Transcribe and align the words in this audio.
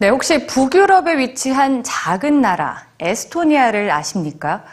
네, 0.00 0.08
혹시 0.08 0.46
북유럽에 0.46 1.18
위치한 1.18 1.82
작은 1.84 2.40
나라 2.40 2.86
에스토니아를 3.00 3.90
아십니까? 3.90 4.64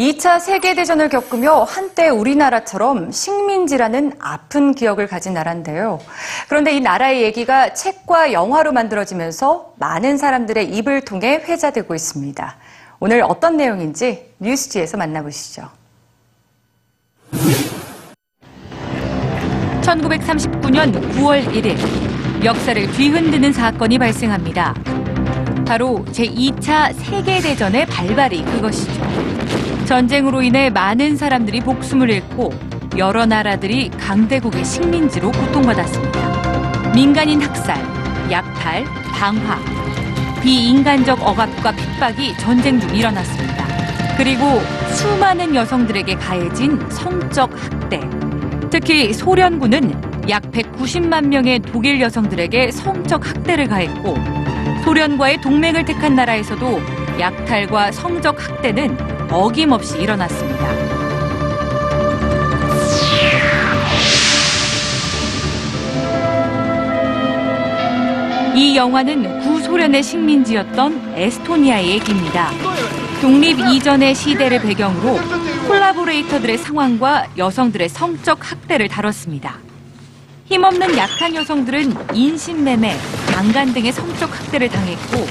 2차 0.00 0.40
세계대전을 0.40 1.10
겪으며 1.10 1.62
한때 1.62 2.08
우리나라처럼 2.08 3.12
식민지라는 3.12 4.14
아픈 4.18 4.74
기억을 4.74 5.06
가진 5.06 5.34
나라인데요. 5.34 6.00
그런데 6.48 6.72
이 6.72 6.80
나라의 6.80 7.22
얘기가 7.22 7.72
책과 7.72 8.32
영화로 8.32 8.72
만들어지면서 8.72 9.74
많은 9.78 10.18
사람들의 10.18 10.66
입을 10.74 11.02
통해 11.02 11.36
회자되고 11.36 11.94
있습니다. 11.94 12.56
오늘 12.98 13.22
어떤 13.22 13.56
내용인지 13.56 14.34
뉴스지에서 14.40 14.96
만나보시죠. 14.96 15.70
1939년 19.82 21.00
9월 21.12 21.46
1일 21.52 22.23
역사를 22.44 22.90
뒤흔드는 22.92 23.54
사건이 23.54 23.96
발생합니다. 23.96 24.74
바로 25.66 26.04
제2차 26.10 26.92
세계대전의 26.92 27.86
발발이 27.86 28.44
그것이죠. 28.44 29.02
전쟁으로 29.86 30.42
인해 30.42 30.68
많은 30.68 31.16
사람들이 31.16 31.62
목숨을 31.62 32.10
잃고 32.10 32.52
여러 32.98 33.24
나라들이 33.24 33.88
강대국의 33.98 34.62
식민지로 34.62 35.32
고통받았습니다. 35.32 36.92
민간인 36.92 37.40
학살, 37.40 37.78
약탈, 38.30 38.84
방화, 39.14 39.58
비인간적 40.42 41.22
억압과 41.26 41.72
핍박이 41.72 42.36
전쟁 42.36 42.78
중 42.78 42.94
일어났습니다. 42.94 43.64
그리고 44.18 44.60
수많은 44.92 45.54
여성들에게 45.54 46.16
가해진 46.16 46.78
성적 46.90 47.50
학대. 47.54 48.00
특히 48.70 49.14
소련군은 49.14 50.13
약 50.28 50.42
190만 50.50 51.26
명의 51.26 51.60
독일 51.60 52.00
여성들에게 52.00 52.70
성적 52.70 53.28
학대를 53.28 53.66
가했고 53.66 54.16
소련과의 54.84 55.40
동맹을 55.40 55.84
택한 55.84 56.14
나라에서도 56.14 56.80
약탈과 57.18 57.92
성적 57.92 58.42
학대는 58.42 58.96
어김없이 59.30 59.98
일어났습니다. 59.98 60.64
이 68.54 68.76
영화는 68.76 69.40
구소련의 69.40 70.02
식민지였던 70.02 71.14
에스토니아의 71.16 71.90
얘기입니다. 71.90 72.50
독립 73.20 73.58
이전의 73.58 74.14
시대를 74.14 74.60
배경으로 74.60 75.18
콜라보레이터들의 75.66 76.58
상황과 76.58 77.26
여성들의 77.36 77.88
성적 77.88 78.50
학대를 78.50 78.88
다뤘습니다. 78.88 79.63
힘없는 80.46 80.98
약한 80.98 81.34
여성들은 81.34 82.14
인신매매, 82.14 82.94
강간 83.34 83.72
등의 83.72 83.92
성적 83.92 84.30
학대를 84.30 84.68
당했고 84.68 85.26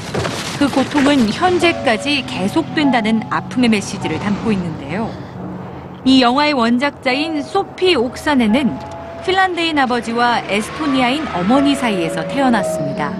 그 0.58 0.68
고통은 0.68 1.30
현재까지 1.30 2.26
계속된다는 2.26 3.22
아픔의 3.30 3.70
메시지를 3.70 4.18
담고 4.18 4.52
있는데요. 4.54 5.12
이 6.04 6.22
영화의 6.22 6.54
원작자인 6.54 7.44
소피 7.44 7.96
옥사네는 7.96 8.80
핀란드인 9.24 9.78
아버지와 9.78 10.40
에스토니아인 10.50 11.28
어머니 11.36 11.76
사이에서 11.76 12.28
태어났습니다. 12.28 13.12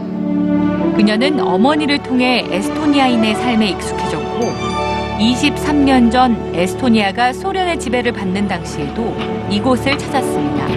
그녀는 0.96 1.40
어머니를 1.40 2.02
통해 2.02 2.44
에스토니아인의 2.50 3.36
삶에 3.36 3.68
익숙해졌고 3.70 4.83
23년 5.20 6.12
전 6.12 6.36
에스토니아가 6.56 7.34
소련의 7.34 7.80
지배를 7.80 8.12
받는 8.12 8.48
당시에도 8.48 9.16
이곳을 9.50 9.98
찾았습니다. 9.98 10.68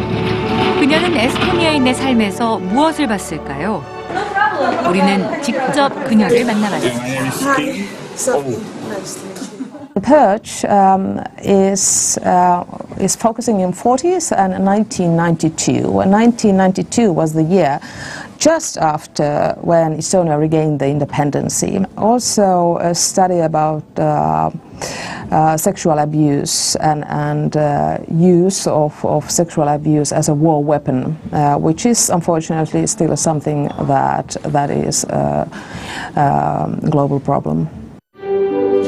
그녀는 0.79 1.17
에스토니아인의 1.17 1.95
삶에서 1.95 2.59
무엇을 2.59 3.07
봤을까요? 3.07 3.83
우리는 4.89 5.43
직접 5.43 5.89
그녀를 6.05 6.45
만나봤습니다. 6.45 7.57
The 9.97 10.03
Purge 10.03 10.63
um, 10.69 11.19
is 11.43 12.19
uh, 12.19 12.65
is 13.01 13.17
focusing 13.17 13.63
in 13.63 13.73
40s 13.73 14.31
and 14.37 14.63
1992. 14.63 16.01
And 16.03 16.13
1992 16.13 17.13
was 17.13 17.33
the 17.33 17.43
year 17.43 17.81
just 18.38 18.78
after 18.78 19.56
when 19.62 19.98
Estonia 19.98 20.40
regained 20.40 20.80
the 20.80 20.88
independence. 20.88 21.64
Also, 21.98 22.78
a 22.82 22.94
study 22.96 23.40
about 23.40 23.84
uh, 23.98 24.50
uh, 25.32 25.58
sexual 25.58 26.00
abuse 26.00 26.76
and, 26.78 27.06
and 27.06 27.56
uh, 27.56 27.98
use 28.12 28.68
of, 28.68 29.04
of 29.06 29.30
sexual 29.30 29.68
abuse 29.68 30.12
as 30.12 30.28
a 30.30 30.34
war 30.34 30.64
weapon, 30.64 31.18
uh, 31.32 31.56
which 31.56 31.86
is 31.86 32.10
unfortunately 32.10 32.86
still 32.88 33.16
something 33.16 33.68
that 33.82 34.36
that 34.44 34.70
is 34.70 35.04
a, 35.06 35.48
a 36.16 36.90
global 36.90 37.20
problem. 37.20 37.70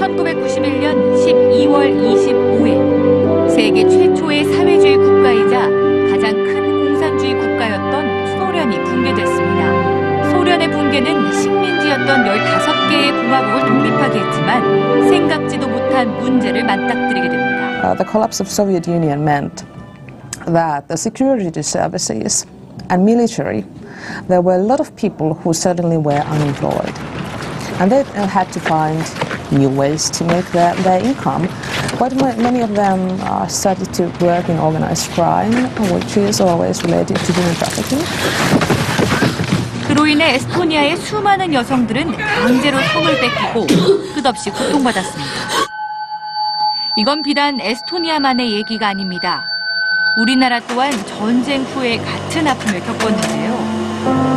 1991년 0.03 1.15
12월 1.23 1.95
25일 1.95 3.49
세계 3.49 3.87
최초의 3.87 4.43
소련의 10.87 10.87
붕괴는 10.87 11.33
식민지였던 11.33 12.23
15개의 12.23 13.11
공화국을 13.11 13.67
독립하게 13.67 14.19
했지만 14.19 15.09
생각지도 15.09 15.67
못한 15.67 16.17
문제를 16.19 16.63
맞닥뜨리게 16.63 17.29
됩니다. 17.29 17.83
Uh, 17.83 17.95
the 17.97 18.05
collapse 18.09 18.39
of 18.39 18.49
Soviet 18.49 18.89
Union 18.89 19.23
meant 19.23 19.65
that 20.45 20.87
the 20.87 20.95
security 20.95 21.51
services 21.61 22.45
and 22.89 23.03
military, 23.03 23.65
there 24.29 24.41
were 24.41 24.55
a 24.55 24.63
lot 24.63 24.79
of 24.79 24.95
people 24.95 25.33
who 25.33 25.53
suddenly 25.53 25.97
were 25.97 26.23
unemployed. 26.31 26.95
And 27.79 27.91
they 27.91 28.01
uh, 28.15 28.27
had 28.27 28.51
to 28.53 28.59
find 28.61 29.03
new 29.51 29.69
ways 29.69 30.09
to 30.11 30.23
make 30.23 30.45
their, 30.51 30.75
their 30.83 31.03
income. 31.03 31.49
Quite 31.97 32.15
ma- 32.15 32.35
many 32.37 32.61
of 32.61 32.73
them 32.75 33.19
uh, 33.21 33.47
started 33.47 33.93
to 33.95 34.07
work 34.23 34.47
in 34.47 34.57
organized 34.59 35.11
crime, 35.11 35.51
which 35.91 36.15
is 36.15 36.39
always 36.39 36.83
related 36.83 37.17
to 37.17 37.33
human 37.33 37.55
trafficking. 37.55 38.76
그로 39.88 40.06
인해 40.06 40.34
에스토니아의 40.34 40.98
수많은 40.98 41.54
여성들은 41.54 42.12
강제로 42.12 42.78
성을 42.78 43.20
뺏기고 43.20 43.66
끝없이 44.14 44.50
고통받았습니다. 44.50 45.32
이건 46.98 47.22
비단 47.22 47.58
에스토니아만의 47.58 48.52
얘기가 48.52 48.88
아닙니다. 48.88 49.42
우리나라 50.20 50.60
또한 50.60 50.92
전쟁 51.06 51.62
후에 51.62 51.96
같은 51.96 52.46
아픔을 52.46 52.80
겪었는데요. 52.80 53.78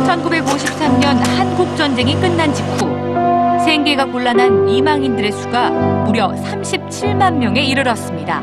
1953년 0.06 1.18
한국 1.36 1.76
전쟁이 1.76 2.14
끝난 2.14 2.52
직후 2.54 2.86
생계가 3.64 4.06
곤란한 4.06 4.68
이망인들의 4.68 5.32
수가 5.32 5.70
무려 5.70 6.28
37만 6.28 7.34
명에 7.34 7.62
이르렀습니다. 7.62 8.42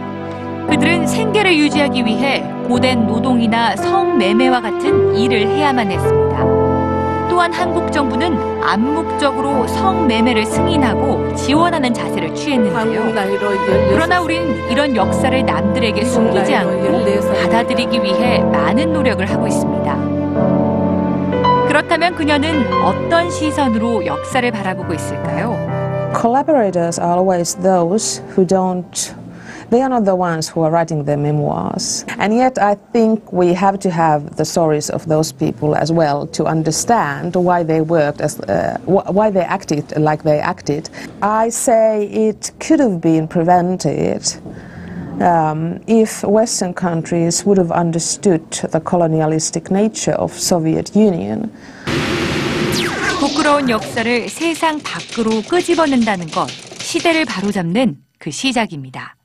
그들은 0.69 1.07
생계를 1.07 1.57
유지하기 1.57 2.05
위해 2.05 2.41
고된 2.67 3.07
노동이나 3.07 3.75
성매매와 3.75 4.61
같은 4.61 5.15
일을 5.15 5.47
해야만 5.47 5.91
했습니다. 5.91 6.58
또한 7.39 7.53
한국 7.53 7.89
정부는 7.89 8.61
암묵적으로 8.61 9.65
성매매를 9.65 10.45
승인하고 10.45 11.33
지원하는 11.35 11.93
자세를 11.93 12.35
취했는데요. 12.35 13.13
그러나 13.91 14.19
우린 14.19 14.69
이런 14.69 14.93
역사를 14.93 15.45
남들에게 15.45 16.03
숨기지 16.03 16.53
않고 16.53 17.05
받아들이기 17.41 18.03
위해 18.03 18.39
많은 18.39 18.91
노력을 18.91 19.25
하고 19.25 19.47
있습니다. 19.47 19.95
그렇다면 21.69 22.13
그녀는 22.15 22.61
어떤 22.83 23.31
시선으로 23.31 24.05
역사를 24.05 24.51
바라보고 24.51 24.93
있을까요? 24.93 25.55
Collaborators 26.13 26.99
are 26.99 27.13
always 27.13 27.55
those 27.55 28.21
who 28.35 28.45
don't 28.45 29.15
they 29.70 29.80
are 29.82 29.88
not 29.88 30.04
the 30.04 30.14
ones 30.14 30.48
who 30.48 30.62
are 30.62 30.70
writing 30.70 31.04
their 31.04 31.16
memoirs. 31.16 32.04
And 32.18 32.34
yet, 32.34 32.58
I 32.58 32.76
think 32.92 33.32
we 33.32 33.54
have 33.54 33.78
to 33.80 33.90
have 33.90 34.36
the 34.36 34.44
stories 34.44 34.90
of 34.90 35.06
those 35.06 35.32
people 35.32 35.74
as 35.74 35.90
well 35.90 36.26
to 36.28 36.44
understand 36.44 37.34
why 37.34 37.62
they 37.62 37.80
worked 37.80 38.20
as, 38.20 38.40
uh, 38.40 38.78
wh- 38.86 39.08
why 39.14 39.30
they 39.30 39.40
acted 39.42 39.96
like 39.98 40.22
they 40.22 40.38
acted. 40.38 40.90
I 41.22 41.48
say 41.48 42.04
it 42.06 42.52
could 42.60 42.80
have 42.80 43.00
been 43.00 43.26
prevented 43.26 44.22
um, 45.20 45.80
if 45.86 46.22
Western 46.24 46.74
countries 46.74 47.44
would 47.46 47.58
have 47.58 47.70
understood 47.72 48.42
the 48.50 48.80
colonialistic 48.80 49.70
nature 49.70 50.12
of 50.12 50.32
Soviet 50.32 50.94
Union. 50.96 51.50
부끄러운 53.20 53.70
역사를 53.70 54.28
세상 54.28 54.78
밖으로 54.80 55.40
끄집어낸다는 55.48 56.26
것, 56.26 56.48
시대를 56.78 57.24
바로잡는 57.24 57.96
그 58.18 58.30
시작입니다. 58.30 59.16